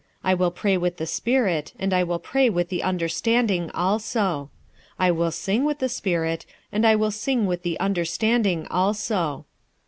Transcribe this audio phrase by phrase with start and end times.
[0.23, 4.49] I will pray with the spirit, and I will pray with the understanding also:
[4.97, 9.45] I will sing with the spirit, and I will sing with the understanding also.